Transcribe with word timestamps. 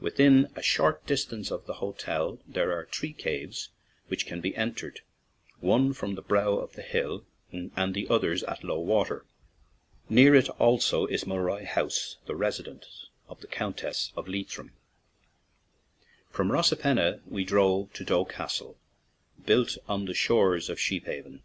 Within 0.00 0.48
a 0.56 0.62
short 0.64 1.06
distance 1.06 1.52
of 1.52 1.66
the 1.66 1.74
hotel 1.74 2.40
are 2.56 2.88
three 2.90 3.12
caves 3.12 3.68
which 4.08 4.26
can 4.26 4.40
be 4.40 4.56
entered, 4.56 5.02
one 5.60 5.92
from 5.92 6.16
the 6.16 6.22
brow 6.22 6.54
of 6.54 6.72
the 6.72 6.82
hill 6.82 7.24
and 7.52 7.94
the 7.94 8.08
others 8.08 8.42
at 8.42 8.64
low 8.64 8.80
water. 8.80 9.26
Near 10.08 10.34
it 10.34 10.48
also 10.58 11.06
is 11.06 11.20
20 11.20 11.20
PORT 11.20 11.20
SALON 11.20 11.20
TO 11.20 11.24
DUNFANAGHY 11.24 11.44
Mulroy 11.44 11.72
House, 11.84 12.16
the 12.26 12.34
residence 12.34 13.06
of 13.28 13.40
the 13.40 13.46
Count 13.46 13.84
ess 13.84 14.10
of 14.16 14.26
Leitrim. 14.26 14.72
From 16.32 16.50
Rosapenna 16.50 17.20
we 17.26 17.44
drove 17.44 17.92
to 17.92 18.04
Doe 18.04 18.24
Castle, 18.24 18.76
built 19.46 19.78
on 19.88 20.06
the 20.06 20.14
shores 20.14 20.68
of 20.68 20.80
Sheephaven. 20.80 21.44